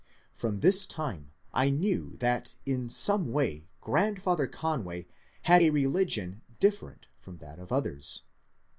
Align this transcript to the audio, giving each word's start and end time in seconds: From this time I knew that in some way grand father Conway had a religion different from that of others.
From 0.33 0.61
this 0.61 0.87
time 0.87 1.29
I 1.53 1.69
knew 1.69 2.17
that 2.17 2.55
in 2.65 2.89
some 2.89 3.31
way 3.31 3.67
grand 3.81 4.19
father 4.19 4.47
Conway 4.47 5.05
had 5.43 5.61
a 5.61 5.69
religion 5.69 6.41
different 6.59 7.05
from 7.19 7.37
that 7.37 7.59
of 7.59 7.71
others. 7.71 8.23